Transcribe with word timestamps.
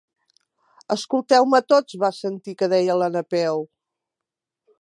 Escolteu-me 0.95 1.61
tots 1.73 1.99
—van 2.05 2.17
sentir 2.23 2.57
que 2.63 2.73
deia 2.75 2.99
la 3.03 3.13
Napeu. 3.19 3.63